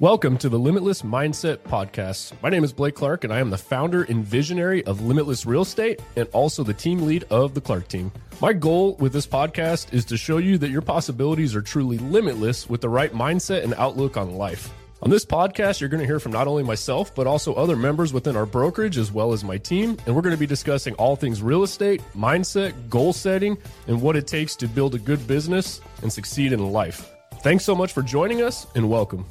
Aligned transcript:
Welcome 0.00 0.38
to 0.38 0.48
the 0.48 0.58
Limitless 0.58 1.02
Mindset 1.02 1.58
Podcast. 1.58 2.32
My 2.42 2.50
name 2.50 2.64
is 2.64 2.72
Blake 2.72 2.96
Clark, 2.96 3.22
and 3.22 3.32
I 3.32 3.38
am 3.38 3.50
the 3.50 3.56
founder 3.56 4.02
and 4.02 4.24
visionary 4.24 4.84
of 4.86 5.02
Limitless 5.02 5.46
Real 5.46 5.62
Estate 5.62 6.02
and 6.16 6.28
also 6.32 6.64
the 6.64 6.74
team 6.74 7.02
lead 7.02 7.22
of 7.30 7.54
the 7.54 7.60
Clark 7.60 7.86
team. 7.86 8.10
My 8.40 8.52
goal 8.54 8.96
with 8.96 9.12
this 9.12 9.28
podcast 9.28 9.94
is 9.94 10.04
to 10.06 10.16
show 10.16 10.38
you 10.38 10.58
that 10.58 10.70
your 10.70 10.82
possibilities 10.82 11.54
are 11.54 11.62
truly 11.62 11.98
limitless 11.98 12.68
with 12.68 12.80
the 12.80 12.88
right 12.88 13.12
mindset 13.12 13.62
and 13.62 13.72
outlook 13.74 14.16
on 14.16 14.34
life. 14.34 14.72
On 15.00 15.10
this 15.10 15.24
podcast, 15.24 15.80
you're 15.80 15.88
going 15.88 16.00
to 16.00 16.06
hear 16.06 16.18
from 16.18 16.32
not 16.32 16.48
only 16.48 16.64
myself, 16.64 17.14
but 17.14 17.28
also 17.28 17.54
other 17.54 17.76
members 17.76 18.12
within 18.12 18.36
our 18.36 18.46
brokerage 18.46 18.98
as 18.98 19.12
well 19.12 19.32
as 19.32 19.44
my 19.44 19.58
team. 19.58 19.96
And 20.06 20.16
we're 20.16 20.22
going 20.22 20.34
to 20.34 20.40
be 20.40 20.44
discussing 20.44 20.94
all 20.94 21.14
things 21.14 21.40
real 21.40 21.62
estate, 21.62 22.02
mindset, 22.16 22.88
goal 22.90 23.12
setting, 23.12 23.56
and 23.86 24.02
what 24.02 24.16
it 24.16 24.26
takes 24.26 24.56
to 24.56 24.66
build 24.66 24.96
a 24.96 24.98
good 24.98 25.24
business 25.28 25.80
and 26.02 26.12
succeed 26.12 26.52
in 26.52 26.72
life. 26.72 27.12
Thanks 27.42 27.64
so 27.64 27.76
much 27.76 27.92
for 27.92 28.02
joining 28.02 28.42
us 28.42 28.66
and 28.74 28.90
welcome. 28.90 29.24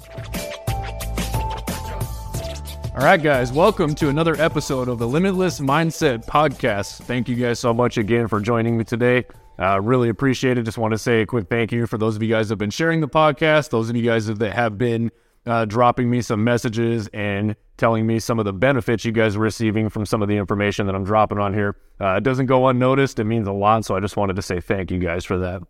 All 2.96 3.00
right, 3.00 3.22
guys, 3.22 3.52
welcome 3.52 3.96
to 3.96 4.10
another 4.10 4.40
episode 4.40 4.88
of 4.88 5.00
the 5.00 5.08
Limitless 5.08 5.60
Mindset 5.60 6.28
Podcast. 6.28 7.02
Thank 7.02 7.28
you 7.28 7.36
guys 7.36 7.58
so 7.58 7.74
much 7.74 7.98
again 7.98 8.28
for 8.28 8.40
joining 8.40 8.78
me 8.78 8.84
today. 8.84 9.26
Uh, 9.58 9.82
really 9.82 10.10
appreciate 10.10 10.60
it. 10.60 10.64
Just 10.64 10.78
want 10.78 10.92
to 10.92 11.00
say 11.00 11.22
a 11.22 11.26
quick 11.26 11.50
thank 11.50 11.72
you 11.72 11.88
for 11.88 11.98
those 11.98 12.16
of 12.16 12.22
you 12.22 12.30
guys 12.30 12.50
that 12.50 12.54
have 12.54 12.60
been 12.60 12.70
sharing 12.70 13.02
the 13.02 13.08
podcast, 13.08 13.72
those 13.72 13.90
of 13.90 13.96
you 13.96 14.04
guys 14.04 14.28
that 14.28 14.54
have 14.54 14.78
been 14.78 15.10
uh, 15.48 15.66
dropping 15.66 16.08
me 16.08 16.22
some 16.22 16.44
messages 16.44 17.10
and 17.16 17.56
telling 17.78 18.06
me 18.06 18.20
some 18.20 18.38
of 18.38 18.46
the 18.46 18.54
benefits 18.54 19.04
you 19.04 19.12
guys 19.12 19.36
are 19.36 19.40
receiving 19.40 19.90
from 19.90 20.06
some 20.06 20.22
of 20.22 20.28
the 20.28 20.38
information 20.38 20.86
that 20.86 20.94
I'm 20.94 21.04
dropping 21.04 21.40
on 21.40 21.52
here. 21.52 21.76
Uh, 22.00 22.14
it 22.18 22.24
doesn't 22.24 22.46
go 22.46 22.68
unnoticed. 22.68 23.18
It 23.18 23.24
means 23.24 23.48
a 23.48 23.54
lot. 23.54 23.86
So 23.86 23.96
I 23.96 24.02
just 24.02 24.18
wanted 24.18 24.36
to 24.36 24.44
say 24.44 24.62
thank 24.62 24.92
you 24.92 25.00
guys 25.00 25.26
for 25.26 25.40
that. 25.40 25.64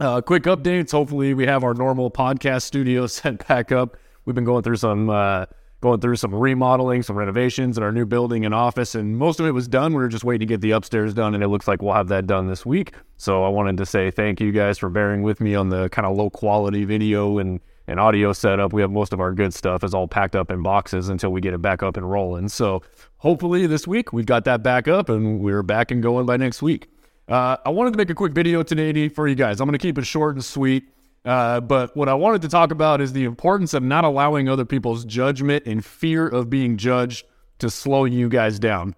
Uh, 0.00 0.20
quick 0.20 0.42
updates. 0.42 0.90
Hopefully, 0.90 1.32
we 1.32 1.46
have 1.46 1.62
our 1.62 1.74
normal 1.74 2.10
podcast 2.10 2.62
studio 2.62 3.06
set 3.06 3.46
back 3.46 3.70
up. 3.70 3.96
We've 4.24 4.34
been 4.34 4.44
going 4.44 4.64
through 4.64 4.76
some 4.76 5.08
uh, 5.08 5.46
going 5.80 6.00
through 6.00 6.16
some 6.16 6.34
remodeling, 6.34 7.02
some 7.02 7.16
renovations 7.16 7.76
in 7.76 7.82
our 7.82 7.92
new 7.92 8.06
building 8.06 8.44
and 8.44 8.54
office, 8.54 8.94
and 8.94 9.16
most 9.18 9.40
of 9.40 9.46
it 9.46 9.52
was 9.52 9.68
done. 9.68 9.92
We 9.92 9.98
were 9.98 10.08
just 10.08 10.24
waiting 10.24 10.46
to 10.46 10.52
get 10.52 10.60
the 10.60 10.70
upstairs 10.72 11.14
done, 11.14 11.34
and 11.34 11.44
it 11.44 11.48
looks 11.48 11.68
like 11.68 11.82
we'll 11.82 11.94
have 11.94 12.08
that 12.08 12.26
done 12.26 12.46
this 12.46 12.64
week. 12.64 12.94
So 13.18 13.44
I 13.44 13.48
wanted 13.48 13.76
to 13.78 13.86
say 13.86 14.10
thank 14.10 14.40
you 14.40 14.52
guys 14.52 14.78
for 14.78 14.88
bearing 14.88 15.22
with 15.22 15.40
me 15.40 15.54
on 15.54 15.68
the 15.68 15.88
kind 15.90 16.06
of 16.06 16.16
low 16.16 16.30
quality 16.30 16.84
video 16.84 17.38
and 17.38 17.60
and 17.88 18.00
audio 18.00 18.32
setup. 18.32 18.72
We 18.72 18.82
have 18.82 18.90
most 18.90 19.12
of 19.12 19.20
our 19.20 19.32
good 19.32 19.54
stuff 19.54 19.84
is 19.84 19.94
all 19.94 20.08
packed 20.08 20.34
up 20.34 20.50
in 20.50 20.62
boxes 20.62 21.08
until 21.08 21.30
we 21.30 21.40
get 21.40 21.54
it 21.54 21.62
back 21.62 21.82
up 21.82 21.96
and 21.96 22.10
rolling. 22.10 22.48
So 22.48 22.82
hopefully 23.18 23.66
this 23.66 23.86
week 23.86 24.12
we've 24.12 24.26
got 24.26 24.44
that 24.44 24.62
back 24.62 24.88
up 24.88 25.08
and 25.08 25.40
we're 25.40 25.62
back 25.62 25.90
and 25.90 26.02
going 26.02 26.26
by 26.26 26.36
next 26.36 26.62
week. 26.62 26.88
Uh, 27.28 27.56
I 27.64 27.70
wanted 27.70 27.92
to 27.92 27.96
make 27.96 28.10
a 28.10 28.14
quick 28.14 28.32
video 28.32 28.62
today 28.62 29.08
for 29.08 29.26
you 29.26 29.34
guys. 29.34 29.60
I'm 29.60 29.66
going 29.66 29.78
to 29.78 29.82
keep 29.82 29.98
it 29.98 30.04
short 30.04 30.34
and 30.34 30.44
sweet. 30.44 30.88
Uh, 31.26 31.60
but 31.60 31.94
what 31.96 32.08
I 32.08 32.14
wanted 32.14 32.40
to 32.42 32.48
talk 32.48 32.70
about 32.70 33.00
is 33.00 33.12
the 33.12 33.24
importance 33.24 33.74
of 33.74 33.82
not 33.82 34.04
allowing 34.04 34.48
other 34.48 34.64
people's 34.64 35.04
judgment 35.04 35.66
and 35.66 35.84
fear 35.84 36.28
of 36.28 36.48
being 36.48 36.76
judged 36.76 37.26
to 37.58 37.68
slow 37.68 38.04
you 38.04 38.28
guys 38.28 38.60
down. 38.60 38.94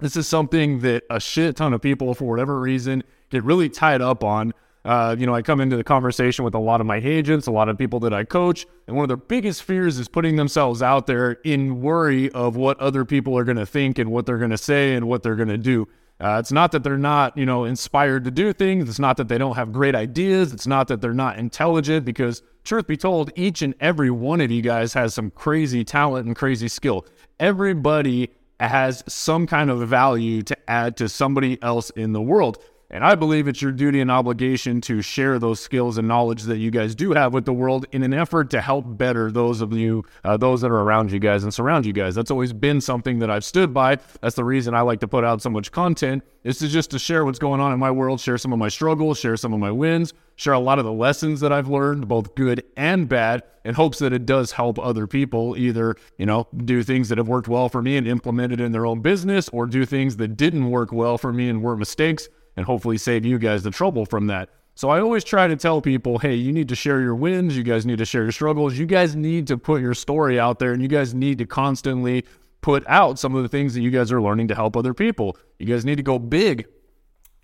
This 0.00 0.16
is 0.16 0.26
something 0.26 0.80
that 0.80 1.04
a 1.10 1.20
shit 1.20 1.56
ton 1.56 1.72
of 1.72 1.80
people, 1.80 2.12
for 2.14 2.24
whatever 2.24 2.58
reason, 2.58 3.04
get 3.30 3.44
really 3.44 3.68
tied 3.68 4.02
up 4.02 4.24
on. 4.24 4.52
Uh, 4.84 5.14
you 5.16 5.26
know, 5.26 5.34
I 5.34 5.42
come 5.42 5.60
into 5.60 5.76
the 5.76 5.84
conversation 5.84 6.44
with 6.44 6.54
a 6.54 6.58
lot 6.58 6.80
of 6.80 6.86
my 6.86 6.96
agents, 6.96 7.46
a 7.46 7.52
lot 7.52 7.68
of 7.68 7.76
people 7.76 8.00
that 8.00 8.14
I 8.14 8.24
coach, 8.24 8.66
and 8.86 8.96
one 8.96 9.04
of 9.04 9.08
their 9.08 9.18
biggest 9.18 9.62
fears 9.62 9.98
is 9.98 10.08
putting 10.08 10.36
themselves 10.36 10.82
out 10.82 11.06
there 11.06 11.32
in 11.44 11.82
worry 11.82 12.30
of 12.30 12.56
what 12.56 12.80
other 12.80 13.04
people 13.04 13.36
are 13.36 13.44
going 13.44 13.58
to 13.58 13.66
think 13.66 13.98
and 13.98 14.10
what 14.10 14.24
they're 14.24 14.38
going 14.38 14.50
to 14.50 14.58
say 14.58 14.94
and 14.94 15.06
what 15.06 15.22
they're 15.22 15.36
going 15.36 15.48
to 15.48 15.58
do. 15.58 15.86
Uh, 16.20 16.36
it's 16.38 16.52
not 16.52 16.70
that 16.72 16.84
they're 16.84 16.98
not, 16.98 17.36
you 17.36 17.46
know, 17.46 17.64
inspired 17.64 18.24
to 18.24 18.30
do 18.30 18.52
things. 18.52 18.88
It's 18.88 18.98
not 18.98 19.16
that 19.16 19.28
they 19.28 19.38
don't 19.38 19.56
have 19.56 19.72
great 19.72 19.94
ideas. 19.94 20.52
It's 20.52 20.66
not 20.66 20.88
that 20.88 21.00
they're 21.00 21.14
not 21.14 21.38
intelligent 21.38 22.04
because, 22.04 22.42
truth 22.62 22.86
be 22.86 22.96
told, 22.96 23.32
each 23.36 23.62
and 23.62 23.74
every 23.80 24.10
one 24.10 24.42
of 24.42 24.50
you 24.50 24.60
guys 24.60 24.92
has 24.92 25.14
some 25.14 25.30
crazy 25.30 25.82
talent 25.82 26.26
and 26.26 26.36
crazy 26.36 26.68
skill. 26.68 27.06
Everybody 27.38 28.30
has 28.60 29.02
some 29.08 29.46
kind 29.46 29.70
of 29.70 29.88
value 29.88 30.42
to 30.42 30.70
add 30.70 30.98
to 30.98 31.08
somebody 31.08 31.60
else 31.62 31.88
in 31.90 32.12
the 32.12 32.20
world. 32.20 32.62
And 32.92 33.04
I 33.04 33.14
believe 33.14 33.46
it's 33.46 33.62
your 33.62 33.70
duty 33.70 34.00
and 34.00 34.10
obligation 34.10 34.80
to 34.82 35.00
share 35.00 35.38
those 35.38 35.60
skills 35.60 35.96
and 35.96 36.08
knowledge 36.08 36.42
that 36.44 36.58
you 36.58 36.72
guys 36.72 36.96
do 36.96 37.12
have 37.12 37.32
with 37.32 37.44
the 37.44 37.52
world 37.52 37.86
in 37.92 38.02
an 38.02 38.12
effort 38.12 38.50
to 38.50 38.60
help 38.60 38.84
better 38.98 39.30
those 39.30 39.60
of 39.60 39.72
you, 39.72 40.04
uh, 40.24 40.36
those 40.36 40.60
that 40.62 40.72
are 40.72 40.80
around 40.80 41.12
you 41.12 41.20
guys 41.20 41.44
and 41.44 41.54
surround 41.54 41.86
you 41.86 41.92
guys. 41.92 42.16
That's 42.16 42.32
always 42.32 42.52
been 42.52 42.80
something 42.80 43.20
that 43.20 43.30
I've 43.30 43.44
stood 43.44 43.72
by. 43.72 43.98
That's 44.20 44.34
the 44.34 44.44
reason 44.44 44.74
I 44.74 44.80
like 44.80 44.98
to 45.00 45.08
put 45.08 45.22
out 45.22 45.40
so 45.40 45.50
much 45.50 45.70
content 45.70 46.24
is 46.42 46.58
to 46.58 46.66
just 46.66 46.90
to 46.90 46.98
share 46.98 47.24
what's 47.24 47.38
going 47.38 47.60
on 47.60 47.72
in 47.72 47.78
my 47.78 47.92
world, 47.92 48.18
share 48.18 48.38
some 48.38 48.52
of 48.52 48.58
my 48.58 48.68
struggles, 48.68 49.20
share 49.20 49.36
some 49.36 49.52
of 49.52 49.60
my 49.60 49.70
wins, 49.70 50.12
share 50.34 50.54
a 50.54 50.58
lot 50.58 50.80
of 50.80 50.84
the 50.84 50.92
lessons 50.92 51.38
that 51.40 51.52
I've 51.52 51.68
learned, 51.68 52.08
both 52.08 52.34
good 52.34 52.64
and 52.76 53.08
bad, 53.08 53.44
in 53.64 53.74
hopes 53.74 54.00
that 54.00 54.12
it 54.12 54.26
does 54.26 54.50
help 54.50 54.80
other 54.80 55.06
people 55.06 55.56
either, 55.56 55.94
you 56.18 56.26
know, 56.26 56.48
do 56.64 56.82
things 56.82 57.08
that 57.10 57.18
have 57.18 57.28
worked 57.28 57.46
well 57.46 57.68
for 57.68 57.82
me 57.82 57.96
and 57.98 58.08
implement 58.08 58.52
it 58.52 58.60
in 58.60 58.72
their 58.72 58.86
own 58.86 59.00
business 59.00 59.48
or 59.50 59.66
do 59.66 59.84
things 59.84 60.16
that 60.16 60.36
didn't 60.36 60.70
work 60.70 60.90
well 60.92 61.18
for 61.18 61.32
me 61.32 61.48
and 61.48 61.62
were 61.62 61.76
mistakes 61.76 62.28
and 62.60 62.66
hopefully 62.66 62.98
save 62.98 63.24
you 63.24 63.38
guys 63.38 63.62
the 63.62 63.70
trouble 63.70 64.04
from 64.04 64.26
that. 64.26 64.50
So 64.74 64.90
I 64.90 65.00
always 65.00 65.24
try 65.24 65.48
to 65.48 65.56
tell 65.56 65.80
people, 65.80 66.18
hey, 66.18 66.34
you 66.34 66.52
need 66.52 66.68
to 66.68 66.74
share 66.74 67.00
your 67.00 67.14
wins. 67.14 67.56
You 67.56 67.62
guys 67.62 67.86
need 67.86 67.96
to 67.98 68.04
share 68.04 68.22
your 68.22 68.32
struggles. 68.32 68.76
You 68.76 68.84
guys 68.84 69.16
need 69.16 69.46
to 69.46 69.56
put 69.56 69.80
your 69.80 69.94
story 69.94 70.38
out 70.38 70.58
there 70.58 70.74
and 70.74 70.82
you 70.82 70.88
guys 70.88 71.14
need 71.14 71.38
to 71.38 71.46
constantly 71.46 72.26
put 72.60 72.84
out 72.86 73.18
some 73.18 73.34
of 73.34 73.42
the 73.42 73.48
things 73.48 73.72
that 73.72 73.80
you 73.80 73.90
guys 73.90 74.12
are 74.12 74.20
learning 74.20 74.48
to 74.48 74.54
help 74.54 74.76
other 74.76 74.92
people. 74.92 75.38
You 75.58 75.64
guys 75.64 75.86
need 75.86 75.96
to 75.96 76.02
go 76.02 76.18
big. 76.18 76.66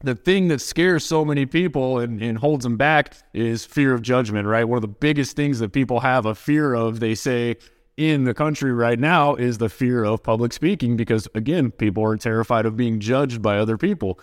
The 0.01 0.15
thing 0.15 0.49
that 0.49 0.61
scares 0.61 1.03
so 1.07 1.25
many 1.25 1.47
people 1.47 1.99
and, 1.99 2.21
and 2.21 2.37
holds 2.37 2.63
them 2.63 2.77
back 2.77 3.17
is 3.33 3.65
fear 3.65 3.95
of 3.95 4.03
judgment, 4.03 4.47
right? 4.47 4.65
One 4.65 4.77
of 4.77 4.83
the 4.83 4.89
biggest 4.89 5.35
things 5.35 5.61
that 5.61 5.73
people 5.73 6.01
have 6.01 6.27
a 6.27 6.35
fear 6.35 6.75
of, 6.75 7.01
they 7.01 7.15
say, 7.15 7.57
in 7.97 8.25
the 8.25 8.35
country 8.35 8.75
right 8.75 8.99
now 8.99 9.35
is 9.35 9.57
the 9.57 9.71
fear 9.71 10.05
of 10.05 10.23
public 10.23 10.53
speaking 10.53 10.99
because, 10.99 11.27
again, 11.35 11.71
people 11.71 12.05
are 12.05 12.19
terrified 12.19 12.67
of 12.67 12.77
being 12.77 13.01
judged 13.01 13.41
by 13.41 13.57
other 13.57 13.79
people 13.79 14.21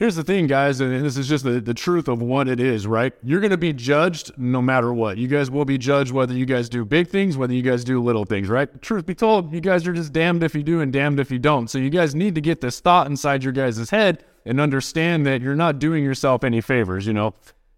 here's 0.00 0.16
the 0.16 0.24
thing, 0.24 0.48
guys, 0.48 0.80
and 0.80 1.04
this 1.04 1.16
is 1.16 1.28
just 1.28 1.44
the, 1.44 1.60
the 1.60 1.74
truth 1.74 2.08
of 2.08 2.20
what 2.20 2.48
it 2.48 2.58
is, 2.58 2.86
right? 2.86 3.12
You're 3.22 3.38
going 3.38 3.50
to 3.50 3.58
be 3.58 3.72
judged 3.72 4.32
no 4.36 4.60
matter 4.60 4.92
what. 4.92 5.18
You 5.18 5.28
guys 5.28 5.50
will 5.50 5.66
be 5.66 5.78
judged 5.78 6.10
whether 6.10 6.34
you 6.34 6.46
guys 6.46 6.68
do 6.68 6.84
big 6.84 7.06
things, 7.06 7.36
whether 7.36 7.52
you 7.52 7.62
guys 7.62 7.84
do 7.84 8.02
little 8.02 8.24
things, 8.24 8.48
right? 8.48 8.82
Truth 8.82 9.06
be 9.06 9.14
told, 9.14 9.52
you 9.52 9.60
guys 9.60 9.86
are 9.86 9.92
just 9.92 10.12
damned 10.12 10.42
if 10.42 10.54
you 10.54 10.64
do 10.64 10.80
and 10.80 10.92
damned 10.92 11.20
if 11.20 11.30
you 11.30 11.38
don't. 11.38 11.68
So 11.68 11.78
you 11.78 11.90
guys 11.90 12.14
need 12.14 12.34
to 12.34 12.40
get 12.40 12.60
this 12.60 12.80
thought 12.80 13.06
inside 13.06 13.44
your 13.44 13.52
guys' 13.52 13.90
head 13.90 14.24
and 14.44 14.58
understand 14.58 15.26
that 15.26 15.42
you're 15.42 15.54
not 15.54 15.78
doing 15.78 16.02
yourself 16.02 16.42
any 16.42 16.62
favors, 16.62 17.06
you 17.06 17.12
know? 17.12 17.34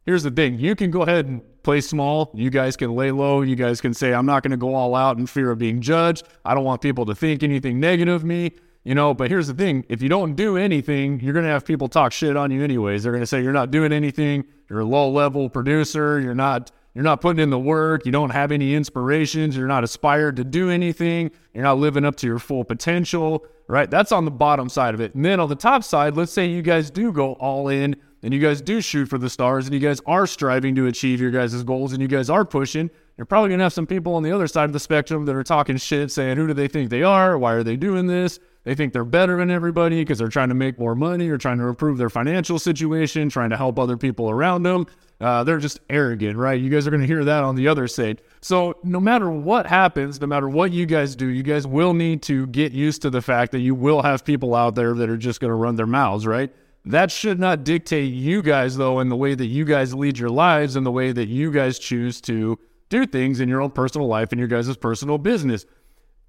Here's 0.06 0.22
the 0.22 0.30
thing 0.30 0.58
you 0.58 0.74
can 0.74 0.90
go 0.90 1.02
ahead 1.02 1.26
and 1.26 1.42
play 1.62 1.80
small. 1.80 2.30
You 2.34 2.50
guys 2.50 2.76
can 2.76 2.94
lay 2.94 3.10
low. 3.10 3.42
You 3.42 3.56
guys 3.56 3.80
can 3.80 3.94
say, 3.94 4.12
I'm 4.12 4.26
not 4.26 4.42
going 4.42 4.50
to 4.52 4.56
go 4.56 4.74
all 4.74 4.94
out 4.94 5.16
in 5.18 5.26
fear 5.26 5.50
of 5.50 5.58
being 5.58 5.80
judged. 5.80 6.26
I 6.44 6.54
don't 6.54 6.64
want 6.64 6.80
people 6.82 7.06
to 7.06 7.14
think 7.14 7.42
anything 7.42 7.78
negative 7.80 8.14
of 8.14 8.24
me. 8.24 8.52
You 8.84 8.96
know, 8.96 9.14
but 9.14 9.30
here's 9.30 9.46
the 9.46 9.54
thing 9.54 9.84
if 9.88 10.02
you 10.02 10.08
don't 10.08 10.34
do 10.34 10.56
anything, 10.56 11.20
you're 11.20 11.32
going 11.32 11.44
to 11.44 11.50
have 11.50 11.64
people 11.64 11.88
talk 11.88 12.12
shit 12.12 12.36
on 12.36 12.50
you 12.50 12.64
anyways. 12.64 13.02
They're 13.02 13.12
going 13.12 13.22
to 13.22 13.26
say 13.26 13.42
you're 13.42 13.52
not 13.52 13.70
doing 13.70 13.92
anything. 13.92 14.44
You're 14.68 14.80
a 14.80 14.84
low 14.84 15.10
level 15.10 15.48
producer. 15.48 16.20
You're 16.20 16.34
not. 16.34 16.70
You're 16.94 17.04
not 17.04 17.22
putting 17.22 17.42
in 17.42 17.48
the 17.48 17.58
work. 17.58 18.04
You 18.04 18.12
don't 18.12 18.30
have 18.30 18.52
any 18.52 18.74
inspirations. 18.74 19.56
You're 19.56 19.66
not 19.66 19.82
aspired 19.82 20.36
to 20.36 20.44
do 20.44 20.68
anything. 20.68 21.30
You're 21.54 21.64
not 21.64 21.78
living 21.78 22.04
up 22.04 22.16
to 22.16 22.26
your 22.26 22.38
full 22.38 22.64
potential, 22.64 23.46
right? 23.66 23.90
That's 23.90 24.12
on 24.12 24.26
the 24.26 24.30
bottom 24.30 24.68
side 24.68 24.92
of 24.92 25.00
it. 25.00 25.14
And 25.14 25.24
then 25.24 25.40
on 25.40 25.48
the 25.48 25.54
top 25.54 25.84
side, 25.84 26.18
let's 26.18 26.32
say 26.32 26.44
you 26.44 26.60
guys 26.60 26.90
do 26.90 27.10
go 27.10 27.32
all 27.34 27.68
in 27.68 27.96
and 28.22 28.34
you 28.34 28.40
guys 28.40 28.60
do 28.60 28.82
shoot 28.82 29.08
for 29.08 29.16
the 29.16 29.30
stars 29.30 29.64
and 29.64 29.72
you 29.72 29.80
guys 29.80 30.02
are 30.04 30.26
striving 30.26 30.74
to 30.74 30.86
achieve 30.86 31.18
your 31.18 31.30
guys' 31.30 31.62
goals 31.62 31.94
and 31.94 32.02
you 32.02 32.08
guys 32.08 32.28
are 32.28 32.44
pushing. 32.44 32.90
You're 33.16 33.24
probably 33.24 33.48
going 33.48 33.60
to 33.60 33.64
have 33.64 33.72
some 33.72 33.86
people 33.86 34.14
on 34.14 34.22
the 34.22 34.32
other 34.32 34.46
side 34.46 34.64
of 34.64 34.74
the 34.74 34.80
spectrum 34.80 35.24
that 35.24 35.34
are 35.34 35.42
talking 35.42 35.78
shit, 35.78 36.10
saying, 36.10 36.36
who 36.36 36.46
do 36.46 36.52
they 36.52 36.68
think 36.68 36.90
they 36.90 37.02
are? 37.02 37.38
Why 37.38 37.52
are 37.54 37.62
they 37.62 37.76
doing 37.76 38.06
this? 38.06 38.38
They 38.64 38.76
think 38.76 38.92
they're 38.92 39.04
better 39.04 39.38
than 39.38 39.50
everybody 39.50 40.00
because 40.00 40.18
they're 40.18 40.28
trying 40.28 40.50
to 40.50 40.54
make 40.54 40.78
more 40.78 40.94
money 40.94 41.28
or 41.28 41.36
trying 41.36 41.58
to 41.58 41.66
improve 41.66 41.98
their 41.98 42.10
financial 42.10 42.58
situation, 42.58 43.28
trying 43.28 43.50
to 43.50 43.56
help 43.56 43.78
other 43.78 43.96
people 43.96 44.30
around 44.30 44.62
them. 44.62 44.86
Uh, 45.20 45.42
they're 45.42 45.58
just 45.58 45.80
arrogant, 45.90 46.36
right? 46.36 46.60
You 46.60 46.70
guys 46.70 46.86
are 46.86 46.90
going 46.90 47.00
to 47.00 47.06
hear 47.06 47.24
that 47.24 47.42
on 47.42 47.56
the 47.56 47.66
other 47.68 47.88
side. 47.88 48.22
So, 48.40 48.76
no 48.82 49.00
matter 49.00 49.30
what 49.30 49.66
happens, 49.66 50.20
no 50.20 50.26
matter 50.26 50.48
what 50.48 50.72
you 50.72 50.86
guys 50.86 51.16
do, 51.16 51.26
you 51.26 51.42
guys 51.42 51.66
will 51.66 51.94
need 51.94 52.22
to 52.22 52.46
get 52.48 52.72
used 52.72 53.02
to 53.02 53.10
the 53.10 53.22
fact 53.22 53.52
that 53.52 53.60
you 53.60 53.74
will 53.74 54.02
have 54.02 54.24
people 54.24 54.54
out 54.54 54.74
there 54.74 54.94
that 54.94 55.08
are 55.08 55.16
just 55.16 55.40
going 55.40 55.50
to 55.50 55.56
run 55.56 55.76
their 55.76 55.86
mouths, 55.86 56.26
right? 56.26 56.52
That 56.84 57.12
should 57.12 57.38
not 57.38 57.62
dictate 57.62 58.12
you 58.12 58.42
guys, 58.42 58.76
though, 58.76 58.98
in 59.00 59.08
the 59.08 59.16
way 59.16 59.34
that 59.34 59.46
you 59.46 59.64
guys 59.64 59.94
lead 59.94 60.18
your 60.18 60.30
lives 60.30 60.74
and 60.74 60.84
the 60.84 60.90
way 60.90 61.12
that 61.12 61.28
you 61.28 61.52
guys 61.52 61.78
choose 61.78 62.20
to 62.22 62.58
do 62.88 63.06
things 63.06 63.40
in 63.40 63.48
your 63.48 63.60
own 63.60 63.70
personal 63.70 64.06
life 64.06 64.32
and 64.32 64.38
your 64.38 64.48
guys' 64.48 64.76
personal 64.76 65.18
business 65.18 65.64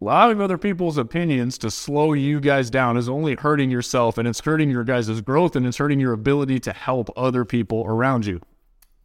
allowing 0.03 0.41
other 0.41 0.57
people's 0.57 0.97
opinions 0.97 1.57
to 1.57 1.71
slow 1.71 2.11
you 2.11 2.41
guys 2.41 2.69
down 2.69 2.97
is 2.97 3.07
only 3.07 3.35
hurting 3.35 3.71
yourself 3.71 4.17
and 4.17 4.27
it's 4.27 4.41
hurting 4.41 4.69
your 4.69 4.83
guys' 4.83 5.21
growth 5.21 5.55
and 5.55 5.65
it's 5.65 5.77
hurting 5.77 5.97
your 5.97 6.11
ability 6.11 6.59
to 6.59 6.73
help 6.73 7.09
other 7.15 7.45
people 7.45 7.85
around 7.87 8.25
you. 8.25 8.41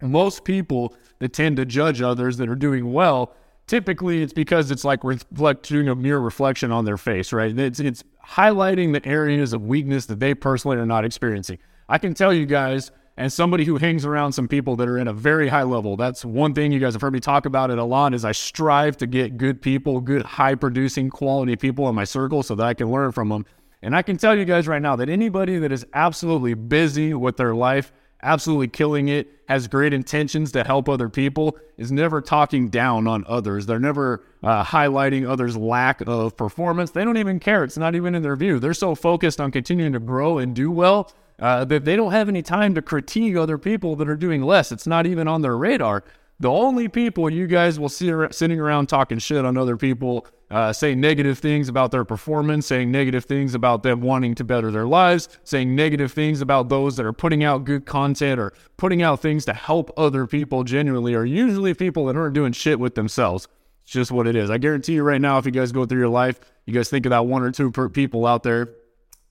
And 0.00 0.10
Most 0.10 0.42
people 0.42 0.96
that 1.20 1.32
tend 1.32 1.56
to 1.58 1.64
judge 1.64 2.02
others 2.02 2.36
that 2.38 2.48
are 2.48 2.56
doing 2.56 2.92
well, 2.92 3.32
typically 3.68 4.24
it's 4.24 4.32
because 4.32 4.72
it's 4.72 4.84
like 4.84 5.04
reflecting 5.04 5.88
a 5.88 5.94
mirror 5.94 6.20
reflection 6.20 6.72
on 6.72 6.84
their 6.84 6.96
face, 6.96 7.32
right? 7.32 7.56
It's, 7.56 7.78
it's 7.78 8.02
highlighting 8.26 8.92
the 8.92 9.08
areas 9.08 9.52
of 9.52 9.62
weakness 9.62 10.06
that 10.06 10.18
they 10.18 10.34
personally 10.34 10.78
are 10.78 10.86
not 10.86 11.04
experiencing. 11.04 11.58
I 11.88 11.98
can 11.98 12.12
tell 12.12 12.32
you 12.32 12.44
guys 12.44 12.90
and 13.18 13.32
somebody 13.32 13.64
who 13.64 13.78
hangs 13.78 14.04
around 14.04 14.32
some 14.32 14.46
people 14.46 14.76
that 14.76 14.86
are 14.86 14.96
in 14.96 15.08
a 15.08 15.12
very 15.12 15.48
high 15.48 15.64
level. 15.64 15.96
That's 15.96 16.24
one 16.24 16.54
thing 16.54 16.70
you 16.70 16.78
guys 16.78 16.92
have 16.94 17.02
heard 17.02 17.12
me 17.12 17.18
talk 17.18 17.46
about 17.46 17.68
it 17.68 17.76
a 17.76 17.84
lot 17.84 18.14
is 18.14 18.24
I 18.24 18.30
strive 18.30 18.96
to 18.98 19.08
get 19.08 19.36
good 19.36 19.60
people, 19.60 20.00
good 20.00 20.22
high 20.22 20.54
producing 20.54 21.10
quality 21.10 21.56
people 21.56 21.88
in 21.88 21.96
my 21.96 22.04
circle 22.04 22.44
so 22.44 22.54
that 22.54 22.64
I 22.64 22.74
can 22.74 22.92
learn 22.92 23.10
from 23.10 23.28
them. 23.28 23.44
And 23.82 23.96
I 23.96 24.02
can 24.02 24.18
tell 24.18 24.38
you 24.38 24.44
guys 24.44 24.68
right 24.68 24.80
now 24.80 24.94
that 24.94 25.08
anybody 25.08 25.58
that 25.58 25.72
is 25.72 25.84
absolutely 25.94 26.54
busy 26.54 27.12
with 27.12 27.36
their 27.36 27.56
life, 27.56 27.92
absolutely 28.22 28.68
killing 28.68 29.08
it, 29.08 29.28
has 29.48 29.66
great 29.66 29.92
intentions 29.92 30.52
to 30.52 30.62
help 30.62 30.88
other 30.88 31.08
people, 31.08 31.58
is 31.76 31.90
never 31.90 32.20
talking 32.20 32.68
down 32.68 33.08
on 33.08 33.24
others. 33.26 33.66
They're 33.66 33.80
never 33.80 34.24
uh, 34.44 34.62
highlighting 34.62 35.28
others' 35.28 35.56
lack 35.56 36.02
of 36.02 36.36
performance. 36.36 36.92
They 36.92 37.02
don't 37.02 37.16
even 37.16 37.40
care. 37.40 37.64
It's 37.64 37.78
not 37.78 37.96
even 37.96 38.14
in 38.14 38.22
their 38.22 38.36
view. 38.36 38.60
They're 38.60 38.74
so 38.74 38.94
focused 38.94 39.40
on 39.40 39.50
continuing 39.50 39.92
to 39.94 40.00
grow 40.00 40.38
and 40.38 40.54
do 40.54 40.70
well 40.70 41.10
uh, 41.38 41.64
that 41.64 41.84
they 41.84 41.96
don't 41.96 42.12
have 42.12 42.28
any 42.28 42.42
time 42.42 42.74
to 42.74 42.82
critique 42.82 43.36
other 43.36 43.58
people 43.58 43.96
that 43.96 44.08
are 44.08 44.16
doing 44.16 44.42
less. 44.42 44.72
It's 44.72 44.86
not 44.86 45.06
even 45.06 45.28
on 45.28 45.42
their 45.42 45.56
radar. 45.56 46.04
The 46.40 46.50
only 46.50 46.86
people 46.86 47.28
you 47.28 47.48
guys 47.48 47.80
will 47.80 47.88
see 47.88 48.12
sitting 48.30 48.60
around 48.60 48.88
talking 48.88 49.18
shit 49.18 49.44
on 49.44 49.56
other 49.56 49.76
people, 49.76 50.24
uh, 50.52 50.72
saying 50.72 51.00
negative 51.00 51.38
things 51.40 51.68
about 51.68 51.90
their 51.90 52.04
performance, 52.04 52.66
saying 52.66 52.92
negative 52.92 53.24
things 53.24 53.56
about 53.56 53.82
them 53.82 54.00
wanting 54.00 54.36
to 54.36 54.44
better 54.44 54.70
their 54.70 54.86
lives, 54.86 55.28
saying 55.42 55.74
negative 55.74 56.12
things 56.12 56.40
about 56.40 56.68
those 56.68 56.96
that 56.96 57.04
are 57.04 57.12
putting 57.12 57.42
out 57.42 57.64
good 57.64 57.86
content 57.86 58.38
or 58.38 58.52
putting 58.76 59.02
out 59.02 59.20
things 59.20 59.44
to 59.46 59.52
help 59.52 59.90
other 59.96 60.28
people 60.28 60.62
genuinely 60.62 61.12
are 61.14 61.24
usually 61.24 61.74
people 61.74 62.06
that 62.06 62.16
aren't 62.16 62.34
doing 62.34 62.52
shit 62.52 62.78
with 62.78 62.94
themselves. 62.94 63.48
It's 63.82 63.92
just 63.92 64.12
what 64.12 64.28
it 64.28 64.36
is. 64.36 64.48
I 64.48 64.58
guarantee 64.58 64.94
you 64.94 65.02
right 65.02 65.20
now, 65.20 65.38
if 65.38 65.46
you 65.46 65.50
guys 65.50 65.72
go 65.72 65.86
through 65.86 65.98
your 65.98 66.08
life, 66.08 66.38
you 66.66 66.72
guys 66.72 66.88
think 66.88 67.04
of 67.04 67.10
that 67.10 67.26
one 67.26 67.42
or 67.42 67.50
two 67.50 67.72
people 67.72 68.26
out 68.26 68.44
there 68.44 68.68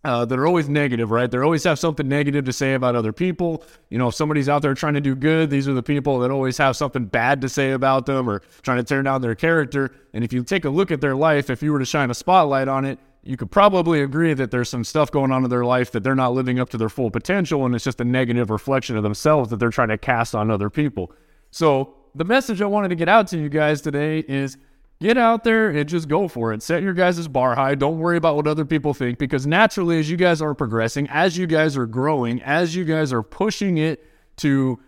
uh, 0.04 0.26
that 0.26 0.38
are 0.38 0.48
always 0.48 0.70
negative, 0.70 1.12
right? 1.12 1.30
They 1.30 1.38
always 1.38 1.64
have 1.64 1.80
something 1.80 2.08
negative 2.08 2.46
to 2.46 2.54
say 2.54 2.76
about 2.76 2.96
other 2.96 3.12
people. 3.12 3.64
You 3.90 3.98
know, 3.98 4.10
if 4.10 4.16
somebody's 4.16 4.48
out 4.48 4.62
there 4.62 4.74
trying 4.74 4.94
to 4.94 5.02
do 5.02 5.16
good, 5.16 5.50
these 5.50 5.68
are 5.68 5.74
the 5.74 5.84
people 5.84 6.20
that 6.20 6.32
always 6.32 6.58
have 6.58 6.78
something 6.78 7.06
bad 7.06 7.42
to 7.42 7.50
say 7.50 7.72
about 7.72 8.06
them 8.06 8.30
or 8.30 8.42
trying 8.62 8.78
to 8.78 8.84
tear 8.84 9.02
down 9.04 9.22
their 9.22 9.36
character. 9.36 9.92
And 10.14 10.24
if 10.24 10.32
you 10.32 10.44
take 10.44 10.66
a 10.66 10.70
look 10.70 10.92
at 10.92 11.02
their 11.02 11.16
life, 11.16 11.50
if 11.50 11.62
you 11.62 11.74
were 11.74 11.80
to 11.80 11.86
shine 11.86 12.10
a 12.10 12.14
spotlight 12.14 12.68
on 12.68 12.86
it, 12.86 13.00
you 13.24 13.36
could 13.36 13.52
probably 13.52 14.02
agree 14.02 14.34
that 14.34 14.52
there's 14.52 14.70
some 14.70 14.86
stuff 14.86 15.12
going 15.12 15.32
on 15.32 15.44
in 15.44 15.50
their 15.50 15.66
life 15.66 15.92
that 15.92 16.04
they're 16.04 16.16
not 16.16 16.34
living 16.34 16.60
up 16.60 16.70
to 16.70 16.78
their 16.78 16.88
full 16.88 17.12
potential, 17.12 17.66
and 17.66 17.76
it's 17.76 17.84
just 17.84 18.00
a 18.00 18.06
negative 18.06 18.50
reflection 18.50 18.96
of 18.96 19.04
themselves 19.04 19.50
that 19.50 19.58
they're 19.58 19.70
trying 19.70 19.90
to 19.90 19.98
cast 19.98 20.34
on 20.34 20.50
other 20.50 20.70
people. 20.70 21.12
So, 21.52 21.96
the 22.16 22.24
message 22.24 22.62
I 22.62 22.66
wanted 22.66 22.88
to 22.90 22.96
get 22.96 23.10
out 23.10 23.28
to 23.28 23.38
you 23.38 23.50
guys 23.50 23.82
today 23.82 24.20
is 24.20 24.58
Get 25.00 25.18
out 25.18 25.44
there 25.44 25.70
and 25.70 25.88
just 25.88 26.08
go 26.08 26.28
for 26.28 26.54
it. 26.54 26.64
Set 26.64 26.82
your 26.82 26.94
guys' 26.94 27.28
bar 27.28 27.54
high. 27.56 27.76
Don't 27.76 28.00
worry 28.00 28.18
about 28.18 28.36
what 28.36 28.48
other 28.48 28.66
people 28.66 28.96
think 28.96 29.20
because 29.20 29.46
naturally, 29.46 30.00
as 30.00 30.10
you 30.10 30.18
guys 30.18 30.42
are 30.42 30.56
progressing, 30.56 31.08
as 31.10 31.38
you 31.38 31.46
guys 31.46 31.78
are 31.78 31.86
growing, 31.86 32.42
as 32.42 32.76
you 32.76 32.84
guys 32.84 33.14
are 33.14 33.22
pushing 33.22 33.78
it 33.78 34.04
to 34.38 34.80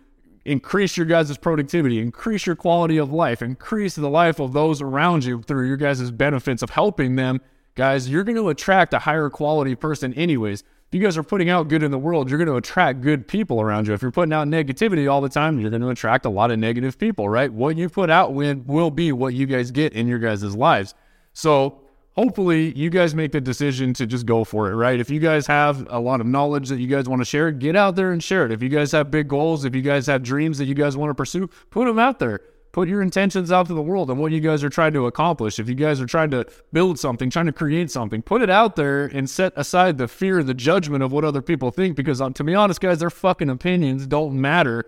increase 0.44 0.96
your 0.96 1.06
guys' 1.06 1.36
productivity, 1.36 2.00
increase 2.00 2.44
your 2.44 2.56
quality 2.56 2.96
of 2.96 3.12
life, 3.12 3.40
increase 3.40 3.94
the 3.94 4.10
life 4.10 4.40
of 4.40 4.52
those 4.52 4.82
around 4.82 5.24
you 5.24 5.42
through 5.42 5.68
your 5.68 5.76
guys' 5.76 6.10
benefits 6.10 6.62
of 6.62 6.70
helping 6.70 7.14
them, 7.14 7.40
guys, 7.76 8.08
you're 8.08 8.24
going 8.24 8.36
to 8.36 8.48
attract 8.48 8.92
a 8.94 8.98
higher 8.98 9.30
quality 9.30 9.76
person, 9.76 10.12
anyways 10.14 10.64
if 10.90 10.98
you 10.98 11.00
guys 11.00 11.16
are 11.16 11.22
putting 11.22 11.48
out 11.48 11.68
good 11.68 11.84
in 11.84 11.92
the 11.92 11.98
world, 11.98 12.28
you're 12.28 12.38
going 12.38 12.48
to 12.48 12.56
attract 12.56 13.00
good 13.00 13.28
people 13.28 13.60
around 13.60 13.86
you. 13.86 13.94
If 13.94 14.02
you're 14.02 14.10
putting 14.10 14.32
out 14.32 14.48
negativity 14.48 15.08
all 15.08 15.20
the 15.20 15.28
time, 15.28 15.60
you're 15.60 15.70
going 15.70 15.82
to 15.82 15.90
attract 15.90 16.26
a 16.26 16.28
lot 16.28 16.50
of 16.50 16.58
negative 16.58 16.98
people, 16.98 17.28
right? 17.28 17.52
What 17.52 17.76
you 17.76 17.88
put 17.88 18.10
out 18.10 18.34
will, 18.34 18.56
will 18.66 18.90
be 18.90 19.12
what 19.12 19.32
you 19.32 19.46
guys 19.46 19.70
get 19.70 19.92
in 19.92 20.08
your 20.08 20.18
guys' 20.18 20.56
lives. 20.56 20.94
So 21.32 21.82
hopefully 22.16 22.76
you 22.76 22.90
guys 22.90 23.14
make 23.14 23.30
the 23.30 23.40
decision 23.40 23.94
to 23.94 24.04
just 24.04 24.26
go 24.26 24.42
for 24.42 24.68
it, 24.68 24.74
right? 24.74 24.98
If 24.98 25.10
you 25.10 25.20
guys 25.20 25.46
have 25.46 25.86
a 25.90 26.00
lot 26.00 26.20
of 26.20 26.26
knowledge 26.26 26.68
that 26.70 26.80
you 26.80 26.88
guys 26.88 27.08
want 27.08 27.20
to 27.20 27.24
share, 27.24 27.52
get 27.52 27.76
out 27.76 27.94
there 27.94 28.10
and 28.10 28.20
share 28.20 28.44
it. 28.44 28.50
If 28.50 28.60
you 28.60 28.68
guys 28.68 28.90
have 28.90 29.12
big 29.12 29.28
goals, 29.28 29.64
if 29.64 29.76
you 29.76 29.82
guys 29.82 30.08
have 30.08 30.24
dreams 30.24 30.58
that 30.58 30.64
you 30.64 30.74
guys 30.74 30.96
want 30.96 31.10
to 31.10 31.14
pursue, 31.14 31.46
put 31.70 31.86
them 31.86 32.00
out 32.00 32.18
there 32.18 32.40
put 32.72 32.88
your 32.88 33.02
intentions 33.02 33.50
out 33.50 33.66
to 33.66 33.74
the 33.74 33.82
world 33.82 34.10
and 34.10 34.18
what 34.18 34.32
you 34.32 34.40
guys 34.40 34.62
are 34.62 34.68
trying 34.68 34.92
to 34.92 35.06
accomplish. 35.06 35.58
If 35.58 35.68
you 35.68 35.74
guys 35.74 36.00
are 36.00 36.06
trying 36.06 36.30
to 36.30 36.46
build 36.72 36.98
something, 36.98 37.30
trying 37.30 37.46
to 37.46 37.52
create 37.52 37.90
something, 37.90 38.22
put 38.22 38.42
it 38.42 38.50
out 38.50 38.76
there 38.76 39.06
and 39.06 39.28
set 39.28 39.52
aside 39.56 39.98
the 39.98 40.08
fear, 40.08 40.42
the 40.42 40.54
judgment 40.54 41.02
of 41.02 41.12
what 41.12 41.24
other 41.24 41.42
people 41.42 41.70
think. 41.70 41.96
Because 41.96 42.20
um, 42.20 42.32
to 42.34 42.44
be 42.44 42.54
honest, 42.54 42.80
guys, 42.80 42.98
their 42.98 43.10
fucking 43.10 43.50
opinions 43.50 44.06
don't 44.06 44.40
matter 44.40 44.84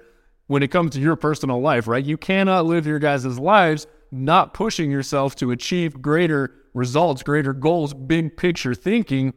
when 0.46 0.62
it 0.62 0.68
comes 0.68 0.92
to 0.92 1.00
your 1.00 1.16
personal 1.16 1.60
life, 1.60 1.88
right? 1.88 2.04
You 2.04 2.16
cannot 2.16 2.66
live 2.66 2.86
your 2.86 2.98
guys' 2.98 3.38
lives 3.38 3.86
not 4.10 4.52
pushing 4.52 4.90
yourself 4.90 5.34
to 5.36 5.50
achieve 5.50 6.02
greater 6.02 6.54
results, 6.74 7.22
greater 7.22 7.52
goals, 7.52 7.94
big 7.94 8.36
picture 8.36 8.74
thinking 8.74 9.32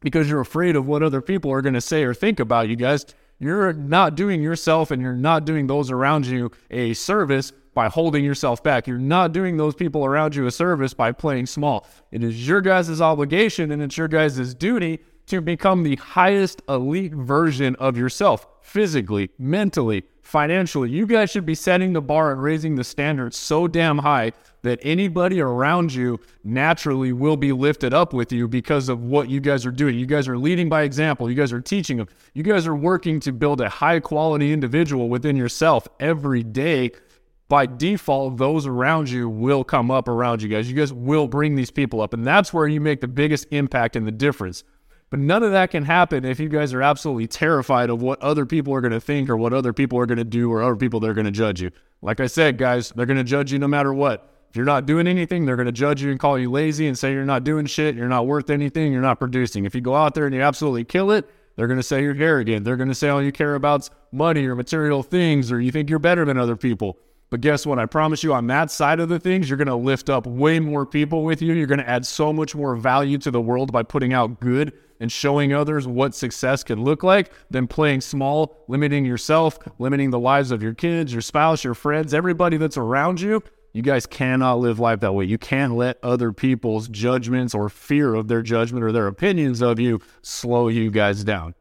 because 0.00 0.28
you're 0.28 0.40
afraid 0.40 0.76
of 0.76 0.86
what 0.86 1.02
other 1.02 1.20
people 1.20 1.52
are 1.52 1.62
going 1.62 1.74
to 1.74 1.80
say 1.80 2.02
or 2.02 2.12
think 2.12 2.40
about 2.40 2.68
you 2.68 2.76
guys. 2.76 3.06
You're 3.38 3.72
not 3.72 4.16
doing 4.16 4.42
yourself 4.42 4.90
and 4.90 5.00
you're 5.00 5.12
not 5.12 5.44
doing 5.44 5.68
those 5.68 5.90
around 5.90 6.26
you 6.26 6.50
a 6.70 6.94
service 6.94 7.52
by 7.74 7.88
holding 7.88 8.24
yourself 8.24 8.62
back. 8.62 8.86
You're 8.86 8.98
not 8.98 9.32
doing 9.32 9.56
those 9.56 9.74
people 9.74 10.04
around 10.04 10.34
you 10.34 10.46
a 10.46 10.50
service 10.50 10.94
by 10.94 11.12
playing 11.12 11.46
small. 11.46 11.86
It 12.10 12.22
is 12.22 12.46
your 12.46 12.60
guys' 12.60 13.00
obligation 13.00 13.70
and 13.70 13.82
it's 13.82 13.96
your 13.96 14.08
guys' 14.08 14.54
duty 14.54 15.00
to 15.26 15.40
become 15.40 15.82
the 15.82 15.96
highest 15.96 16.62
elite 16.68 17.12
version 17.12 17.76
of 17.76 17.96
yourself 17.96 18.46
physically, 18.62 19.30
mentally, 19.38 20.04
financially. 20.22 20.90
You 20.90 21.06
guys 21.06 21.30
should 21.30 21.46
be 21.46 21.54
setting 21.54 21.92
the 21.92 22.00
bar 22.00 22.32
and 22.32 22.42
raising 22.42 22.74
the 22.74 22.84
standards 22.84 23.36
so 23.36 23.66
damn 23.66 23.98
high 23.98 24.32
that 24.62 24.78
anybody 24.82 25.40
around 25.40 25.92
you 25.94 26.20
naturally 26.44 27.12
will 27.12 27.36
be 27.36 27.52
lifted 27.52 27.94
up 27.94 28.12
with 28.12 28.32
you 28.32 28.48
because 28.48 28.88
of 28.88 29.02
what 29.02 29.30
you 29.30 29.40
guys 29.40 29.64
are 29.64 29.70
doing. 29.70 29.98
You 29.98 30.06
guys 30.06 30.28
are 30.28 30.36
leading 30.36 30.68
by 30.68 30.82
example. 30.82 31.30
You 31.30 31.36
guys 31.36 31.52
are 31.52 31.60
teaching 31.60 31.98
them. 31.98 32.08
You 32.34 32.42
guys 32.42 32.66
are 32.66 32.74
working 32.74 33.20
to 33.20 33.32
build 33.32 33.60
a 33.60 33.68
high 33.68 34.00
quality 34.00 34.52
individual 34.52 35.08
within 35.08 35.36
yourself 35.36 35.86
every 36.00 36.42
day 36.42 36.90
by 37.48 37.64
default, 37.64 38.36
those 38.36 38.66
around 38.66 39.08
you 39.08 39.28
will 39.28 39.64
come 39.64 39.90
up 39.90 40.06
around 40.06 40.42
you 40.42 40.48
guys. 40.48 40.70
You 40.70 40.76
guys 40.76 40.92
will 40.92 41.26
bring 41.26 41.54
these 41.54 41.70
people 41.70 42.00
up. 42.02 42.12
And 42.12 42.26
that's 42.26 42.52
where 42.52 42.68
you 42.68 42.80
make 42.80 43.00
the 43.00 43.08
biggest 43.08 43.46
impact 43.50 43.96
and 43.96 44.06
the 44.06 44.12
difference. 44.12 44.64
But 45.10 45.20
none 45.20 45.42
of 45.42 45.52
that 45.52 45.70
can 45.70 45.86
happen 45.86 46.26
if 46.26 46.38
you 46.38 46.50
guys 46.50 46.74
are 46.74 46.82
absolutely 46.82 47.26
terrified 47.26 47.88
of 47.88 48.02
what 48.02 48.20
other 48.20 48.44
people 48.44 48.74
are 48.74 48.82
going 48.82 48.92
to 48.92 49.00
think 49.00 49.30
or 49.30 49.38
what 49.38 49.54
other 49.54 49.72
people 49.72 49.98
are 49.98 50.04
going 50.04 50.18
to 50.18 50.24
do 50.24 50.52
or 50.52 50.62
other 50.62 50.76
people 50.76 51.00
that 51.00 51.08
are 51.08 51.14
going 51.14 51.24
to 51.24 51.30
judge 51.30 51.62
you. 51.62 51.70
Like 52.02 52.20
I 52.20 52.26
said, 52.26 52.58
guys, 52.58 52.90
they're 52.90 53.06
going 53.06 53.16
to 53.16 53.24
judge 53.24 53.50
you 53.50 53.58
no 53.58 53.68
matter 53.68 53.94
what. 53.94 54.30
If 54.50 54.56
you're 54.56 54.66
not 54.66 54.84
doing 54.84 55.06
anything, 55.06 55.46
they're 55.46 55.56
going 55.56 55.66
to 55.66 55.72
judge 55.72 56.02
you 56.02 56.10
and 56.10 56.20
call 56.20 56.38
you 56.38 56.50
lazy 56.50 56.86
and 56.86 56.98
say 56.98 57.12
you're 57.12 57.24
not 57.24 57.44
doing 57.44 57.64
shit, 57.64 57.96
you're 57.96 58.08
not 58.08 58.26
worth 58.26 58.50
anything, 58.50 58.92
you're 58.92 59.02
not 59.02 59.18
producing. 59.18 59.64
If 59.64 59.74
you 59.74 59.80
go 59.80 59.94
out 59.94 60.14
there 60.14 60.26
and 60.26 60.34
you 60.34 60.42
absolutely 60.42 60.84
kill 60.84 61.10
it, 61.10 61.28
they're 61.56 61.66
going 61.66 61.78
to 61.78 61.82
say 61.82 62.02
you're 62.02 62.14
arrogant. 62.14 62.64
They're 62.64 62.76
going 62.76 62.88
to 62.88 62.94
say 62.94 63.08
all 63.08 63.22
you 63.22 63.32
care 63.32 63.54
about's 63.54 63.90
money 64.12 64.46
or 64.46 64.54
material 64.54 65.02
things 65.02 65.50
or 65.50 65.60
you 65.60 65.72
think 65.72 65.90
you're 65.90 65.98
better 65.98 66.24
than 66.24 66.38
other 66.38 66.56
people. 66.56 66.98
But 67.30 67.42
guess 67.42 67.66
what? 67.66 67.78
I 67.78 67.86
promise 67.86 68.22
you, 68.22 68.32
on 68.32 68.46
that 68.46 68.70
side 68.70 69.00
of 69.00 69.10
the 69.10 69.18
things, 69.18 69.50
you're 69.50 69.58
going 69.58 69.68
to 69.68 69.76
lift 69.76 70.08
up 70.08 70.26
way 70.26 70.60
more 70.60 70.86
people 70.86 71.24
with 71.24 71.42
you. 71.42 71.52
You're 71.52 71.66
going 71.66 71.78
to 71.78 71.88
add 71.88 72.06
so 72.06 72.32
much 72.32 72.54
more 72.54 72.74
value 72.74 73.18
to 73.18 73.30
the 73.30 73.40
world 73.40 73.70
by 73.70 73.82
putting 73.82 74.14
out 74.14 74.40
good 74.40 74.72
and 75.00 75.12
showing 75.12 75.52
others 75.52 75.86
what 75.86 76.14
success 76.14 76.64
can 76.64 76.82
look 76.82 77.02
like 77.02 77.30
than 77.50 77.66
playing 77.66 78.00
small, 78.00 78.64
limiting 78.66 79.04
yourself, 79.04 79.58
limiting 79.78 80.10
the 80.10 80.18
lives 80.18 80.50
of 80.50 80.62
your 80.62 80.74
kids, 80.74 81.12
your 81.12 81.22
spouse, 81.22 81.62
your 81.62 81.74
friends, 81.74 82.14
everybody 82.14 82.56
that's 82.56 82.76
around 82.76 83.20
you. 83.20 83.42
You 83.74 83.82
guys 83.82 84.06
cannot 84.06 84.58
live 84.58 84.80
life 84.80 85.00
that 85.00 85.12
way. 85.12 85.26
You 85.26 85.38
can't 85.38 85.76
let 85.76 85.98
other 86.02 86.32
people's 86.32 86.88
judgments 86.88 87.54
or 87.54 87.68
fear 87.68 88.14
of 88.14 88.26
their 88.28 88.42
judgment 88.42 88.82
or 88.82 88.90
their 88.90 89.06
opinions 89.06 89.60
of 89.60 89.78
you 89.78 90.00
slow 90.22 90.68
you 90.68 90.90
guys 90.90 91.22
down. 91.22 91.54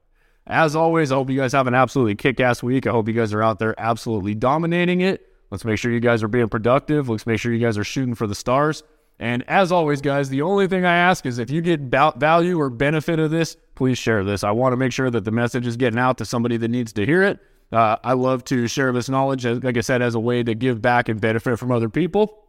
As 0.47 0.75
always, 0.77 1.11
I 1.11 1.15
hope 1.15 1.29
you 1.29 1.37
guys 1.37 1.51
have 1.51 1.67
an 1.67 1.73
absolutely 1.75 2.15
kick 2.15 2.39
ass 2.39 2.63
week. 2.63 2.87
I 2.87 2.91
hope 2.91 3.09
you 3.09 3.13
guys 3.13 3.33
are 3.33 3.43
out 3.43 3.59
there 3.59 3.75
absolutely 3.77 4.33
dominating 4.33 5.01
it. 5.01 5.27
Let's 5.49 5.65
make 5.65 5.79
sure 5.79 5.91
you 5.91 5.99
guys 5.99 6.23
are 6.23 6.27
being 6.27 6.49
productive. 6.49 7.09
Let's 7.09 7.25
make 7.25 7.39
sure 7.39 7.53
you 7.53 7.65
guys 7.65 7.77
are 7.77 7.83
shooting 7.83 8.15
for 8.15 8.27
the 8.27 8.35
stars. 8.35 8.83
And 9.19 9.43
as 9.47 9.71
always, 9.71 10.01
guys, 10.01 10.29
the 10.29 10.43
only 10.43 10.67
thing 10.67 10.85
I 10.85 10.95
ask 10.95 11.25
is 11.25 11.39
if 11.39 11.49
you 11.49 11.61
get 11.61 11.81
value 11.81 12.59
or 12.59 12.69
benefit 12.69 13.17
of 13.19 13.31
this, 13.31 13.57
please 13.75 13.97
share 13.97 14.23
this. 14.23 14.43
I 14.43 14.51
want 14.51 14.73
to 14.73 14.77
make 14.77 14.91
sure 14.91 15.09
that 15.09 15.23
the 15.23 15.31
message 15.31 15.65
is 15.65 15.75
getting 15.75 15.99
out 15.99 16.17
to 16.19 16.25
somebody 16.25 16.57
that 16.57 16.67
needs 16.67 16.93
to 16.93 17.05
hear 17.05 17.23
it. 17.23 17.39
Uh, 17.71 17.97
I 18.03 18.13
love 18.13 18.43
to 18.45 18.67
share 18.67 18.91
this 18.91 19.09
knowledge, 19.09 19.45
like 19.45 19.77
I 19.77 19.81
said, 19.81 20.01
as 20.01 20.15
a 20.15 20.19
way 20.19 20.43
to 20.43 20.53
give 20.53 20.81
back 20.81 21.09
and 21.09 21.19
benefit 21.19 21.57
from 21.57 21.71
other 21.71 21.89
people. 21.89 22.43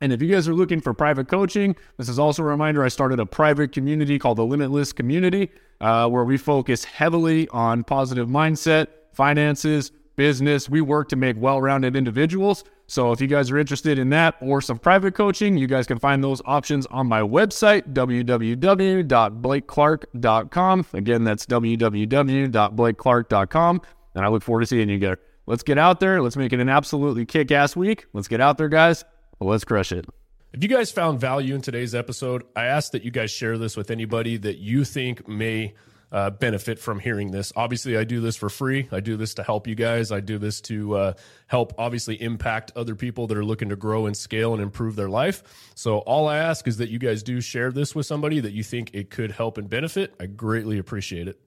And 0.00 0.12
if 0.12 0.22
you 0.22 0.28
guys 0.28 0.48
are 0.48 0.54
looking 0.54 0.80
for 0.80 0.92
private 0.94 1.28
coaching, 1.28 1.74
this 1.96 2.08
is 2.08 2.18
also 2.18 2.42
a 2.42 2.46
reminder 2.46 2.84
I 2.84 2.88
started 2.88 3.18
a 3.18 3.26
private 3.26 3.72
community 3.72 4.18
called 4.18 4.38
the 4.38 4.44
Limitless 4.44 4.92
Community, 4.92 5.50
uh, 5.80 6.08
where 6.08 6.24
we 6.24 6.36
focus 6.36 6.84
heavily 6.84 7.48
on 7.48 7.82
positive 7.82 8.28
mindset, 8.28 8.88
finances, 9.12 9.90
business. 10.18 10.68
We 10.68 10.82
work 10.82 11.08
to 11.10 11.16
make 11.16 11.36
well 11.38 11.62
rounded 11.62 11.96
individuals. 11.96 12.64
So 12.88 13.12
if 13.12 13.22
you 13.22 13.26
guys 13.26 13.50
are 13.50 13.58
interested 13.58 13.98
in 13.98 14.10
that 14.10 14.36
or 14.40 14.60
some 14.60 14.78
private 14.78 15.14
coaching, 15.14 15.56
you 15.56 15.66
guys 15.66 15.86
can 15.86 15.98
find 15.98 16.22
those 16.22 16.42
options 16.44 16.84
on 16.86 17.06
my 17.06 17.20
website, 17.20 17.94
www.blakeclark.com. 17.94 20.86
Again, 20.92 21.24
that's 21.24 21.46
www.blakeclark.com. 21.46 23.80
And 24.14 24.24
I 24.24 24.28
look 24.28 24.42
forward 24.42 24.60
to 24.60 24.66
seeing 24.66 24.90
you 24.90 24.98
there. 24.98 25.18
Let's 25.46 25.62
get 25.62 25.78
out 25.78 26.00
there. 26.00 26.20
Let's 26.20 26.36
make 26.36 26.52
it 26.52 26.60
an 26.60 26.68
absolutely 26.68 27.24
kick 27.24 27.52
ass 27.52 27.76
week. 27.76 28.06
Let's 28.12 28.28
get 28.28 28.40
out 28.40 28.58
there, 28.58 28.68
guys. 28.68 29.04
Let's 29.40 29.64
crush 29.64 29.92
it. 29.92 30.06
If 30.52 30.62
you 30.62 30.68
guys 30.68 30.90
found 30.90 31.20
value 31.20 31.54
in 31.54 31.60
today's 31.60 31.94
episode, 31.94 32.42
I 32.56 32.64
ask 32.64 32.92
that 32.92 33.04
you 33.04 33.10
guys 33.10 33.30
share 33.30 33.56
this 33.56 33.76
with 33.76 33.90
anybody 33.90 34.36
that 34.38 34.58
you 34.58 34.84
think 34.84 35.28
may 35.28 35.74
uh, 36.10 36.30
benefit 36.30 36.78
from 36.78 36.98
hearing 36.98 37.30
this. 37.30 37.52
Obviously, 37.56 37.96
I 37.96 38.04
do 38.04 38.20
this 38.20 38.36
for 38.36 38.48
free. 38.48 38.88
I 38.90 39.00
do 39.00 39.16
this 39.16 39.34
to 39.34 39.42
help 39.42 39.66
you 39.66 39.74
guys. 39.74 40.10
I 40.10 40.20
do 40.20 40.38
this 40.38 40.60
to 40.62 40.96
uh, 40.96 41.12
help, 41.46 41.74
obviously, 41.78 42.20
impact 42.20 42.72
other 42.76 42.94
people 42.94 43.26
that 43.26 43.36
are 43.36 43.44
looking 43.44 43.68
to 43.68 43.76
grow 43.76 44.06
and 44.06 44.16
scale 44.16 44.52
and 44.52 44.62
improve 44.62 44.96
their 44.96 45.10
life. 45.10 45.70
So, 45.74 45.98
all 45.98 46.28
I 46.28 46.38
ask 46.38 46.66
is 46.66 46.78
that 46.78 46.88
you 46.90 46.98
guys 46.98 47.22
do 47.22 47.40
share 47.40 47.70
this 47.70 47.94
with 47.94 48.06
somebody 48.06 48.40
that 48.40 48.52
you 48.52 48.62
think 48.62 48.90
it 48.94 49.10
could 49.10 49.32
help 49.32 49.58
and 49.58 49.68
benefit. 49.68 50.14
I 50.18 50.26
greatly 50.26 50.78
appreciate 50.78 51.28
it. 51.28 51.38